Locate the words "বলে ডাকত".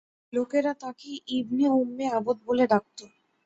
2.47-2.97